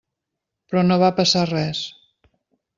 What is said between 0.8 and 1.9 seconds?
no va passar res.